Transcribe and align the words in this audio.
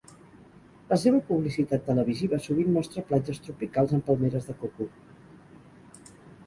La 0.93 0.97
seva 1.03 1.19
publicitat 1.27 1.85
televisiva 1.89 2.41
sovint 2.47 2.73
mostra 2.79 3.05
platges 3.13 3.45
tropicals 3.49 3.95
amb 4.01 4.09
palmeres 4.11 4.49
de 4.51 4.61
coco. 4.65 4.91